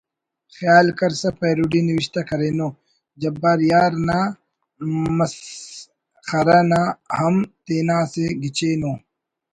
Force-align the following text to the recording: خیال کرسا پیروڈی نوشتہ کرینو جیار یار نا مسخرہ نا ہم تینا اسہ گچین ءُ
خیال 0.55 0.87
کرسا 0.97 1.29
پیروڈی 1.39 1.81
نوشتہ 1.89 2.21
کرینو 2.29 2.67
جیار 3.21 3.59
یار 3.71 3.91
نا 4.07 4.19
مسخرہ 5.17 6.59
نا 6.69 6.81
ہم 7.17 7.35
تینا 7.65 7.97
اسہ 8.05 8.23
گچین 8.41 8.81
ءُ 8.91 8.93